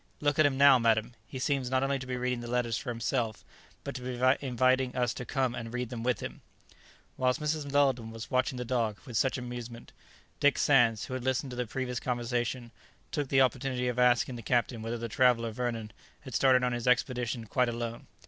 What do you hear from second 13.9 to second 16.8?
asking the captain whether the traveller Vernon had started on